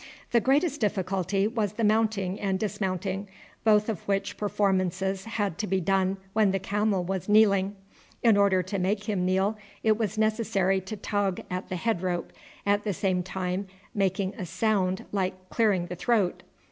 [0.31, 3.27] The greatest difficulty was the mounting and dismounting,
[3.63, 7.75] both of which performances had to be done when the camel was kneeling.
[8.23, 12.33] In order to make him kneel it was necessary to tug at the head rope,
[12.65, 16.41] at the same time making a sound like clearing the throat.